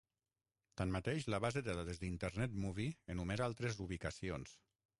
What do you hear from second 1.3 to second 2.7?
la base de dades d'Internet